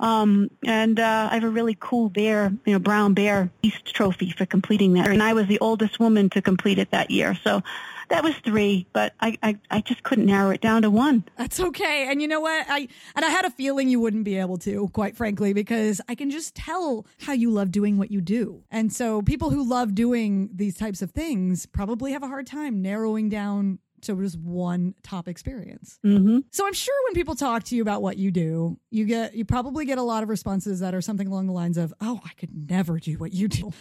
[0.00, 4.30] Um, and uh, I have a really cool bear, you know, brown bear Beast trophy
[4.30, 5.08] for completing that.
[5.08, 7.38] And I was the oldest woman to complete it that year.
[7.42, 7.62] So
[8.08, 11.24] that was three, but I, I, I just couldn't narrow it down to one.
[11.36, 12.08] That's okay.
[12.10, 12.66] And you know what?
[12.68, 16.14] I and I had a feeling you wouldn't be able to, quite frankly, because I
[16.14, 18.62] can just tell how you love doing what you do.
[18.70, 22.82] And so people who love doing these types of things probably have a hard time
[22.82, 25.98] narrowing down to just one top experience.
[26.04, 26.40] Mm-hmm.
[26.50, 29.44] So I'm sure when people talk to you about what you do, you get you
[29.44, 32.30] probably get a lot of responses that are something along the lines of, "Oh, I
[32.38, 33.72] could never do what you do."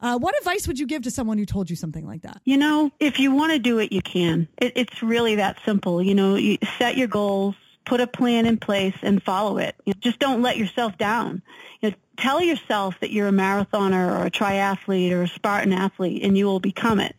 [0.00, 2.40] Uh, what advice would you give to someone who told you something like that?
[2.44, 4.48] You know, if you want to do it, you can.
[4.58, 6.02] It, it's really that simple.
[6.02, 9.74] You know, you set your goals, put a plan in place, and follow it.
[9.84, 11.42] You know, just don't let yourself down.
[11.80, 16.22] You know, tell yourself that you're a marathoner or a triathlete or a Spartan athlete,
[16.22, 17.16] and you will become it.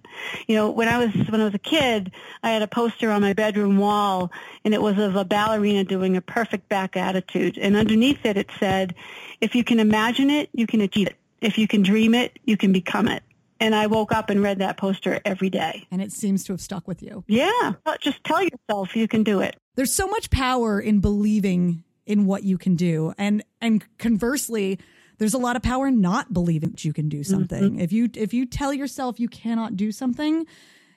[0.47, 2.11] You know, when I was when I was a kid,
[2.43, 4.31] I had a poster on my bedroom wall,
[4.65, 8.49] and it was of a ballerina doing a perfect back attitude, and underneath it, it
[8.59, 8.95] said,
[9.41, 12.57] "If you can imagine it, you can achieve it." if you can dream it, you
[12.57, 13.23] can become it.
[13.59, 15.85] And I woke up and read that poster every day.
[15.91, 17.23] And it seems to have stuck with you.
[17.27, 17.73] Yeah.
[17.99, 19.57] Just tell yourself you can do it.
[19.75, 23.13] There's so much power in believing in what you can do.
[23.17, 24.79] And and conversely,
[25.19, 27.63] there's a lot of power in not believing that you can do something.
[27.63, 27.79] Mm-hmm.
[27.79, 30.45] If you if you tell yourself you cannot do something,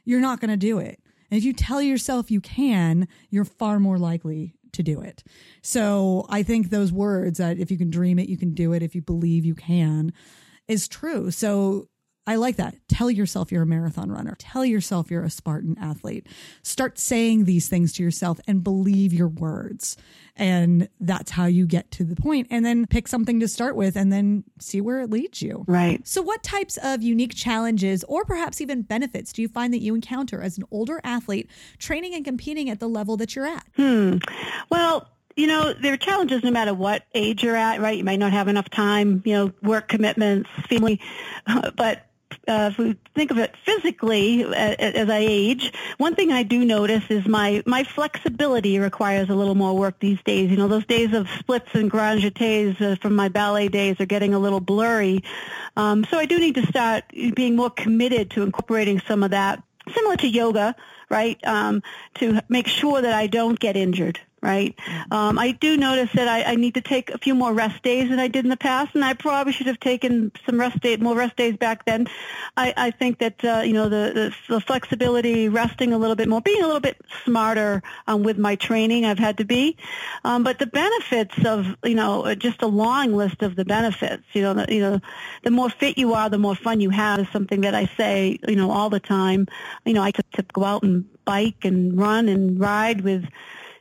[0.04, 1.00] you're not going to do it.
[1.30, 5.22] And if you tell yourself you can, you're far more likely to do it.
[5.60, 8.82] So I think those words that if you can dream it, you can do it.
[8.82, 10.12] If you believe you can
[10.68, 11.30] is true.
[11.30, 11.88] So
[12.24, 12.76] I like that.
[12.86, 14.36] Tell yourself you're a marathon runner.
[14.38, 16.28] Tell yourself you're a Spartan athlete.
[16.62, 19.96] Start saying these things to yourself and believe your words.
[20.36, 22.46] And that's how you get to the point.
[22.48, 25.64] And then pick something to start with and then see where it leads you.
[25.66, 26.06] Right.
[26.06, 29.94] So, what types of unique challenges or perhaps even benefits do you find that you
[29.94, 33.66] encounter as an older athlete training and competing at the level that you're at?
[33.74, 34.18] Hmm.
[34.70, 37.98] Well, you know, there are challenges no matter what age you're at, right?
[37.98, 41.00] You might not have enough time, you know, work commitments, family,
[41.76, 42.06] but
[42.48, 46.64] uh, if we think of it physically uh, as I age, one thing I do
[46.64, 50.50] notice is my, my flexibility requires a little more work these days.
[50.50, 54.06] You know, those days of splits and grand jetés uh, from my ballet days are
[54.06, 55.22] getting a little blurry.
[55.76, 59.62] Um, so I do need to start being more committed to incorporating some of that,
[59.94, 60.74] similar to yoga,
[61.08, 61.82] right, um,
[62.14, 64.74] to make sure that I don't get injured right?
[65.12, 68.10] Um, I do notice that I, I need to take a few more rest days
[68.10, 70.96] than I did in the past, and I probably should have taken some rest day,
[70.96, 72.08] more rest days back then.
[72.56, 76.28] I, I think that uh, you know the, the, the flexibility, resting a little bit
[76.28, 79.04] more, being a little bit smarter um, with my training.
[79.04, 79.76] I've had to be,
[80.24, 84.24] um, but the benefits of you know just a long list of the benefits.
[84.32, 85.00] You know, the, you know,
[85.44, 88.38] the more fit you are, the more fun you have is something that I say
[88.48, 89.46] you know all the time.
[89.84, 93.24] You know, I to go out and bike and run and ride with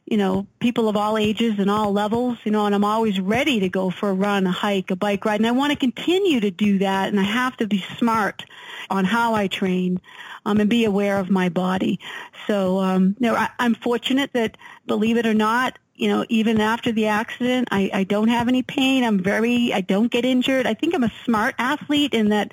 [0.06, 3.62] you know, people of all ages and all levels, you know, and I'm always ready
[3.62, 5.40] to go for a run, a hike, a bike ride.
[5.40, 7.10] And I want to continue to do that.
[7.10, 8.44] And I have to be smart
[8.90, 10.02] on how I train
[10.46, 12.00] um, and be aware of my body.
[12.48, 16.60] So, um, you know, I, I'm fortunate that, believe it or not, you know, even
[16.60, 19.04] after the accident, I, I don't have any pain.
[19.04, 20.66] I'm very, I don't get injured.
[20.66, 22.52] I think I'm a smart athlete in that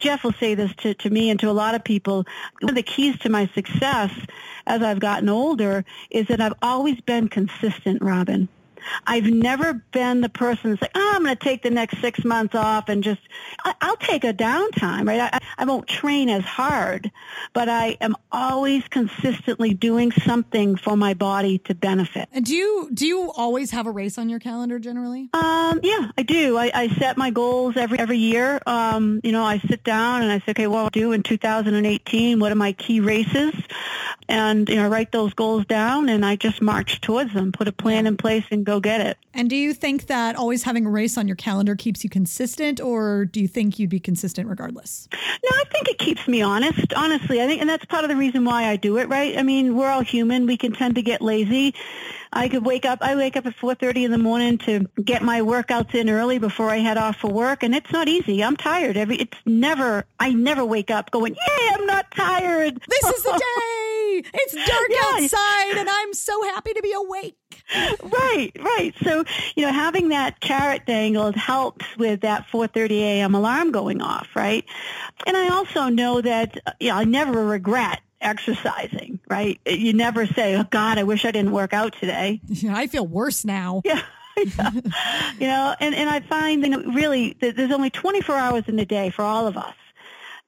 [0.00, 2.26] Jeff will say this to, to me and to a lot of people.
[2.60, 4.10] One of the keys to my success
[4.66, 8.48] as I've gotten older is that I've always been consistent, Robin.
[9.06, 12.24] I've never been the person that's like, oh, I'm going to take the next six
[12.24, 13.20] months off and just,
[13.64, 15.32] I, will take a downtime, right?
[15.32, 17.10] I, I won't train as hard,
[17.52, 22.28] but I am always consistently doing something for my body to benefit.
[22.32, 25.30] And do you, do you always have a race on your calendar generally?
[25.32, 26.56] Um, yeah, I do.
[26.56, 28.60] I, I set my goals every, every year.
[28.66, 32.40] Um, you know, I sit down and I say, okay, what I'll do in 2018,
[32.40, 33.54] what are my key races?
[34.30, 37.72] And, you know, write those goals down and I just march towards them, put a
[37.72, 39.16] plan in place and go get it.
[39.32, 42.80] And do you think that always having a race on your calendar keeps you consistent,
[42.80, 45.08] or do you think you'd be consistent regardless?
[45.12, 46.92] No, I think it keeps me honest.
[46.92, 49.08] Honestly, I think, and that's part of the reason why I do it.
[49.08, 49.38] Right?
[49.38, 50.46] I mean, we're all human.
[50.46, 51.74] We can tend to get lazy.
[52.32, 52.98] I could wake up.
[53.00, 56.68] I wake up at 4:30 in the morning to get my workouts in early before
[56.68, 58.42] I head off for work, and it's not easy.
[58.42, 58.96] I'm tired.
[58.96, 60.04] Every it's never.
[60.18, 64.07] I never wake up going, "Yay, I'm not tired." This is the day.
[64.24, 65.24] It's dark yeah.
[65.24, 67.36] outside and I'm so happy to be awake.
[68.02, 68.94] Right, right.
[69.02, 73.34] So, you know, having that carrot dangled helps with that 4:30 a.m.
[73.34, 74.64] alarm going off, right?
[75.26, 79.60] And I also know that you know, I never regret exercising, right?
[79.66, 83.06] You never say, "Oh God, I wish I didn't work out today." Yeah, I feel
[83.06, 83.82] worse now.
[83.88, 84.02] Yeah.
[84.36, 84.70] yeah.
[85.40, 88.84] you know, and, and I find that really that there's only 24 hours in a
[88.84, 89.74] day for all of us.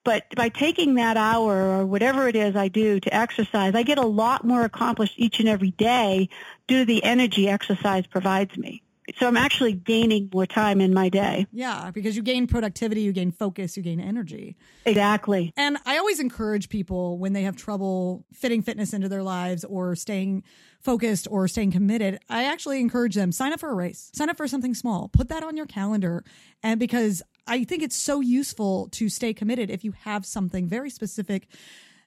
[0.04, 3.98] But by taking that hour or whatever it is I do to exercise, I get
[3.98, 6.28] a lot more accomplished each and every day
[6.66, 8.82] due to the energy exercise provides me.
[9.18, 11.46] So I'm actually gaining more time in my day.
[11.52, 14.56] Yeah, because you gain productivity, you gain focus, you gain energy.
[14.84, 15.52] Exactly.
[15.56, 19.96] And I always encourage people when they have trouble fitting fitness into their lives or
[19.96, 20.44] staying
[20.80, 24.36] focused or staying committed, I actually encourage them sign up for a race, sign up
[24.36, 26.24] for something small, put that on your calendar.
[26.62, 30.90] And because I think it's so useful to stay committed if you have something very
[30.90, 31.48] specific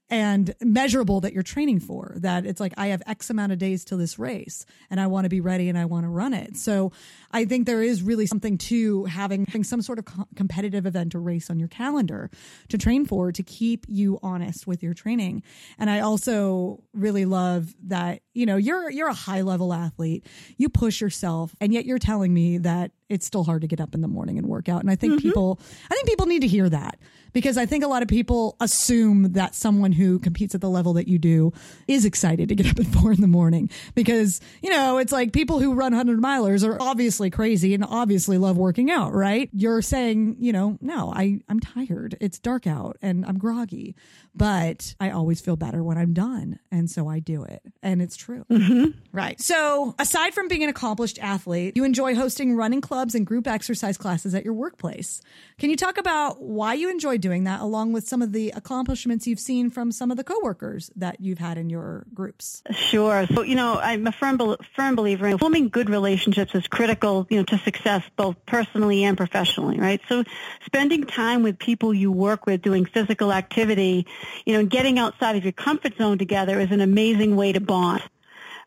[0.10, 3.86] and measurable that you're training for that it's like i have x amount of days
[3.86, 6.58] to this race and i want to be ready and i want to run it.
[6.58, 6.92] So
[7.32, 11.16] i think there is really something to having, having some sort of co- competitive event
[11.16, 12.30] or race on your calendar
[12.70, 15.42] to train for to keep you honest with your training.
[15.80, 20.26] And i also really love that you know you're you're a high level athlete
[20.58, 23.94] you push yourself and yet you're telling me that it's still hard to get up
[23.94, 25.28] in the morning and work out and i think mm-hmm.
[25.28, 26.98] people i think people need to hear that
[27.34, 30.94] because I think a lot of people assume that someone who competes at the level
[30.94, 31.52] that you do
[31.88, 35.34] is excited to get up at four in the morning because, you know, it's like
[35.34, 39.50] people who run 100 milers are obviously crazy and obviously love working out, right?
[39.52, 42.16] You're saying, you know, no, I, I'm tired.
[42.22, 43.96] It's dark out and I'm groggy,
[44.34, 46.60] but I always feel better when I'm done.
[46.72, 47.64] And so I do it.
[47.82, 48.46] And it's true.
[48.50, 48.92] Mm-hmm.
[49.12, 49.40] Right.
[49.40, 53.98] So aside from being an accomplished athlete, you enjoy hosting running clubs and group exercise
[53.98, 55.22] classes at your workplace.
[55.60, 59.28] Can you talk about why you enjoy doing that, along with some of the accomplishments
[59.28, 62.64] you've seen from some of the coworkers that you've had in your groups?
[62.72, 63.28] Sure.
[63.28, 64.40] So, you know, I'm a firm,
[64.76, 69.18] firm believer in forming good relationships is critical, you know, to success both personally and
[69.18, 70.00] professionally, right?
[70.08, 70.24] So
[70.66, 74.08] spending time with people you work with doing physical activity,
[74.46, 78.02] you know, getting outside of your comfort zone together is an amazing way to bond.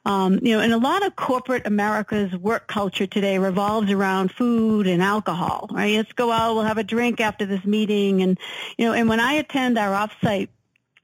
[0.07, 4.87] Um, you know, and a lot of corporate America's work culture today revolves around food
[4.87, 5.97] and alcohol, right?
[5.97, 8.23] Let's go out, we'll have a drink after this meeting.
[8.23, 8.39] And,
[8.79, 10.49] you know, and when I attend our offsite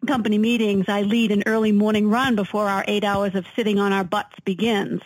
[0.06, 3.92] company meetings, I lead an early morning run before our eight hours of sitting on
[3.92, 5.02] our butts begins.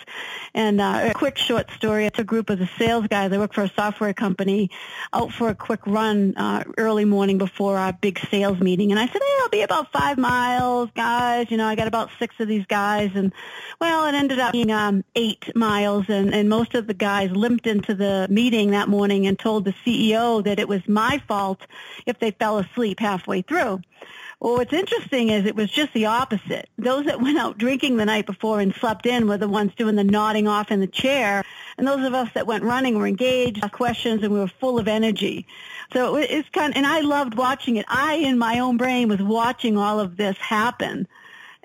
[0.54, 3.32] And uh, a quick short story, it's a group of the sales guys.
[3.32, 4.70] I work for a software company
[5.12, 8.90] out for a quick run uh, early morning before our big sales meeting.
[8.90, 11.50] And I said, hey, I'll be about five miles, guys.
[11.50, 13.10] You know, I got about six of these guys.
[13.14, 13.32] And,
[13.80, 16.06] well, it ended up being um, eight miles.
[16.08, 19.74] And, and most of the guys limped into the meeting that morning and told the
[19.84, 21.60] CEO that it was my fault
[22.06, 23.82] if they fell asleep halfway through.
[24.40, 26.68] Well, what's interesting is it was just the opposite.
[26.76, 29.96] Those that went out drinking the night before and slept in were the ones doing
[29.96, 31.42] the nodding off in the chair.
[31.78, 34.78] And those of us that went running were engaged, asked questions, and we were full
[34.78, 35.46] of energy.
[35.92, 37.86] So it's kind of, and I loved watching it.
[37.88, 41.08] I, in my own brain, was watching all of this happen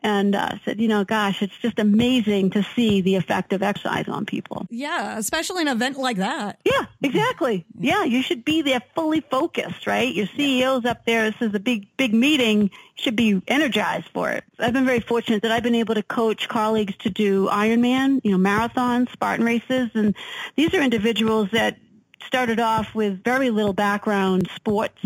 [0.03, 4.07] and uh, said, you know, gosh, it's just amazing to see the effect of exercise
[4.07, 4.65] on people.
[4.69, 6.59] Yeah, especially an event like that.
[6.65, 7.65] Yeah, exactly.
[7.79, 10.13] Yeah, you should be there fully focused, right?
[10.13, 11.29] Your CEO's up there.
[11.29, 12.63] This is a big, big meeting.
[12.63, 14.43] You should be energized for it.
[14.59, 18.37] I've been very fortunate that I've been able to coach colleagues to do Ironman, you
[18.37, 20.15] know, marathons, Spartan races, and
[20.55, 21.77] these are individuals that
[22.25, 25.01] started off with very little background sports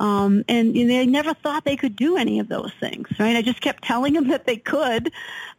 [0.00, 3.36] um, and you know, they never thought they could do any of those things, right?
[3.36, 5.12] I just kept telling them that they could.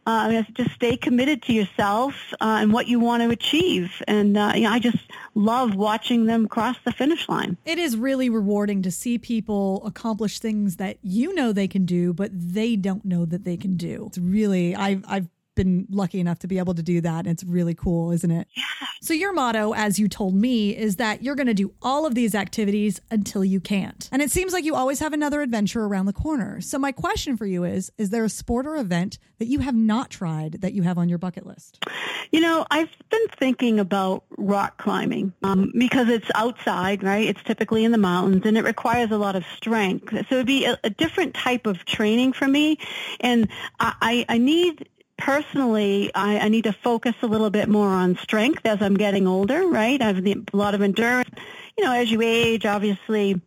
[0.04, 4.02] Uh, just stay committed to yourself uh, and what you want to achieve.
[4.08, 4.98] And uh, you know, I just
[5.36, 7.56] love watching them cross the finish line.
[7.64, 12.12] It is really rewarding to see people accomplish things that you know they can do,
[12.12, 14.06] but they don't know that they can do.
[14.08, 17.20] It's really, I've, I've been lucky enough to be able to do that.
[17.20, 18.48] And it's really cool, isn't it?
[18.56, 18.64] Yeah.
[19.02, 22.14] So, your motto, as you told me, is that you're going to do all of
[22.14, 24.08] these activities until you can't.
[24.12, 26.60] And it seems like you always have another adventure around the corner.
[26.60, 29.74] So, my question for you is Is there a sport or event that you have
[29.74, 31.82] not tried that you have on your bucket list?
[32.30, 37.26] You know, I've been thinking about rock climbing um, because it's outside, right?
[37.26, 40.12] It's typically in the mountains and it requires a lot of strength.
[40.12, 42.78] So, it would be a, a different type of training for me.
[43.18, 43.48] And
[43.80, 48.64] I, I need personally, I, I need to focus a little bit more on strength
[48.64, 50.00] as I'm getting older, right?
[50.00, 51.30] I have a lot of endurance.
[51.78, 53.40] You know, as you age, obviously,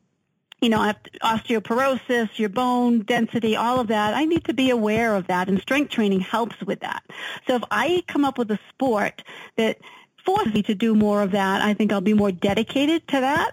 [0.62, 4.14] you know, osteoporosis, your bone density, all of that.
[4.14, 7.04] I need to be aware of that, and strength training helps with that.
[7.48, 9.24] So if I come up with a sport
[9.58, 9.78] that
[10.26, 11.62] force me to do more of that.
[11.62, 13.52] I think I'll be more dedicated to that.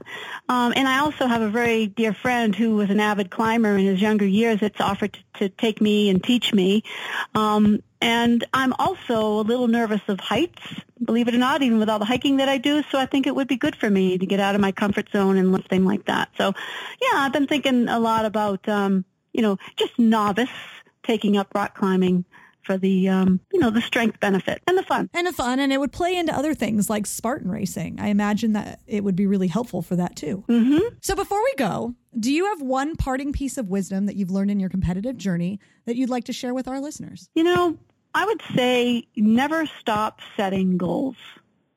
[0.49, 3.85] Um, and I also have a very dear friend who was an avid climber in
[3.85, 6.83] his younger years that's offered to, to take me and teach me.
[7.35, 10.61] Um, and I'm also a little nervous of heights,
[11.05, 12.83] believe it or not, even with all the hiking that I do.
[12.91, 15.09] So I think it would be good for me to get out of my comfort
[15.13, 16.31] zone and lifting like that.
[16.37, 16.53] So
[17.01, 20.51] yeah, I've been thinking a lot about, um, you know, just novice
[21.05, 22.25] taking up rock climbing
[22.63, 25.11] for the um, you know the strength benefit and the fun.
[25.15, 28.01] And the fun and it would play into other things like spartan racing.
[28.01, 30.45] I imagine that it would be really helpful for that too.
[30.49, 30.97] Mm-hmm.
[31.01, 34.51] so before we go do you have one parting piece of wisdom that you've learned
[34.51, 37.29] in your competitive journey that you'd like to share with our listeners?
[37.35, 37.79] You know
[38.15, 41.17] i would say never stop setting goals.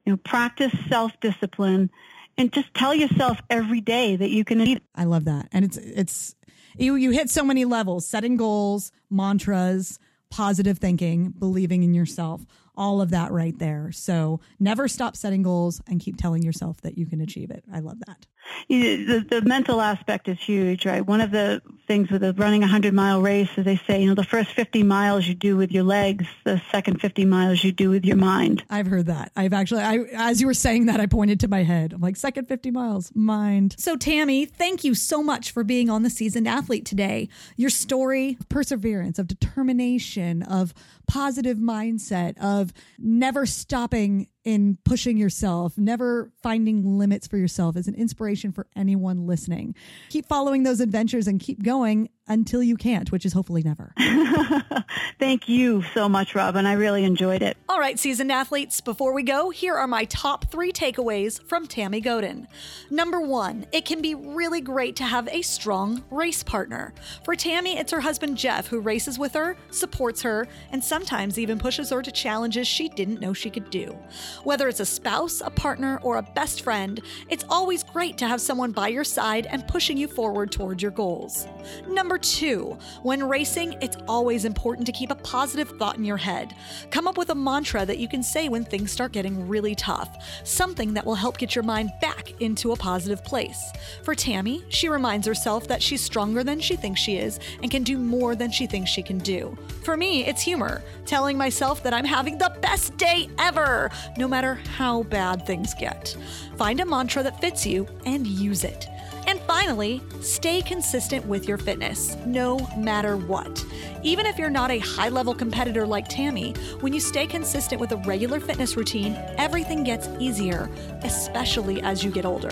[0.05, 1.89] You know practice self-discipline
[2.37, 4.81] and just tell yourself every day that you can achieve.
[4.93, 5.47] I love that.
[5.51, 6.35] And it's it's
[6.77, 9.99] you you hit so many levels setting goals mantras
[10.29, 12.45] positive thinking believing in yourself
[12.77, 13.91] all of that right there.
[13.91, 17.63] So never stop setting goals and keep telling yourself that you can achieve it.
[17.71, 18.25] I love that
[18.67, 21.05] the, the mental aspect is huge, right?
[21.05, 24.15] One of the things with a running a 100-mile race is they say, you know,
[24.15, 27.89] the first 50 miles you do with your legs, the second 50 miles you do
[27.89, 28.63] with your mind.
[28.69, 29.31] I've heard that.
[29.35, 31.93] I've actually, I, as you were saying that, I pointed to my head.
[31.93, 33.75] I'm like, second 50 miles, mind.
[33.77, 37.29] So, Tammy, thank you so much for being on the Seasoned Athlete today.
[37.55, 40.73] Your story, perseverance, of determination, of
[41.07, 47.95] positive mindset, of never stopping in pushing yourself, never finding limits for yourself is an
[47.95, 49.75] inspiration for anyone listening.
[50.09, 53.93] Keep following those adventures and keep going until you can't, which is hopefully never.
[55.19, 56.65] Thank you so much, Robin.
[56.65, 57.57] I really enjoyed it.
[57.69, 62.01] All right, seasoned athletes, before we go, here are my top three takeaways from Tammy
[62.01, 62.47] Godin.
[62.89, 66.93] Number one, it can be really great to have a strong race partner.
[67.23, 71.59] For Tammy, it's her husband Jeff who races with her, supports her, and sometimes even
[71.59, 73.97] pushes her to challenges she didn't know she could do.
[74.43, 78.41] Whether it's a spouse, a partner, or a best friend, it's always great to have
[78.41, 81.47] someone by your side and pushing you forward towards your goals.
[81.87, 86.55] Number two, when racing, it's always important to keep a positive thought in your head.
[86.91, 90.17] Come up with a mantra that you can say when things start getting really tough,
[90.43, 93.71] something that will help get your mind back into a positive place.
[94.03, 97.83] For Tammy, she reminds herself that she's stronger than she thinks she is and can
[97.83, 99.57] do more than she thinks she can do.
[99.83, 104.55] For me, it's humor, telling myself that I'm having the best day ever, no matter
[104.55, 106.15] how bad things get.
[106.57, 108.87] Find a mantra that fits you and use it.
[109.27, 113.65] And finally, stay consistent with your fitness, no matter what.
[114.03, 117.91] Even if you're not a high level competitor like Tammy, when you stay consistent with
[117.91, 120.69] a regular fitness routine, everything gets easier,
[121.03, 122.51] especially as you get older.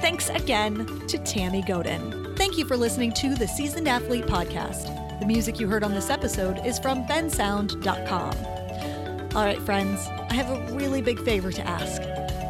[0.00, 2.34] Thanks again to Tammy Godin.
[2.36, 5.20] Thank you for listening to the Seasoned Athlete Podcast.
[5.20, 8.34] The music you heard on this episode is from bensound.com.
[9.36, 12.02] All right, friends, I have a really big favor to ask.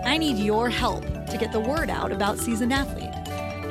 [0.06, 3.03] I need your help to get the word out about Seasoned Athlete.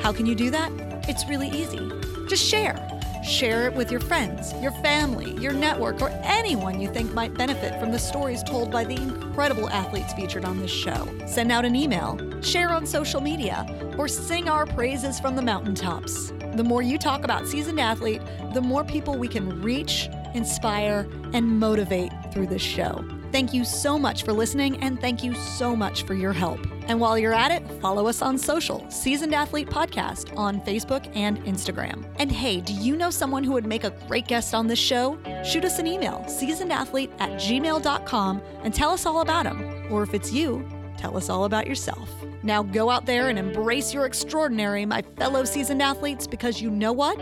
[0.04, 0.70] How can you do that?
[1.08, 1.90] It's really easy.
[2.28, 2.76] Just share.
[3.24, 7.80] Share it with your friends, your family, your network, or anyone you think might benefit
[7.80, 11.08] from the stories told by the incredible athletes featured on this show.
[11.26, 13.66] Send out an email, share on social media,
[13.98, 16.34] or sing our praises from the mountaintops.
[16.56, 18.22] The more you talk about Seasoned Athlete,
[18.54, 23.06] the more people we can reach, inspire, and motivate through this show.
[23.32, 26.60] Thank you so much for listening, and thank you so much for your help.
[26.88, 31.40] And while you're at it, follow us on social, Seasoned Athlete Podcast on Facebook and
[31.46, 32.06] Instagram.
[32.20, 35.18] And hey, do you know someone who would make a great guest on this show?
[35.46, 39.88] Shoot us an email, seasonedathlete at gmail.com, and tell us all about them.
[39.92, 40.68] Or if it's you,
[40.98, 42.10] tell us all about yourself.
[42.44, 46.92] Now go out there and embrace your extraordinary, my fellow seasoned athletes, because you know
[46.92, 47.18] what?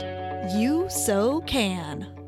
[0.56, 2.21] You so can.